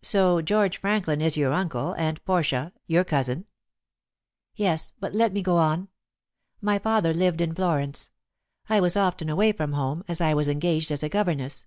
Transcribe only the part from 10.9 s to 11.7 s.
as a governess.